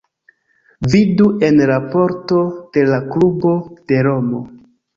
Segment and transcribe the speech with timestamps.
[0.93, 2.41] Vidu en raporto
[2.73, 3.55] de la klubo
[3.87, 4.45] de Romo.